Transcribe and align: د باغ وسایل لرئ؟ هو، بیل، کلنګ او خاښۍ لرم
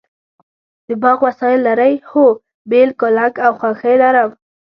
د 0.87 0.89
باغ 1.01 1.17
وسایل 1.27 1.59
لرئ؟ 1.67 1.93
هو، 2.09 2.25
بیل، 2.69 2.89
کلنګ 3.01 3.35
او 3.45 3.51
خاښۍ 3.59 3.95
لرم 4.03 4.29